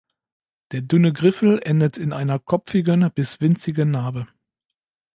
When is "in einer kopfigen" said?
1.99-3.11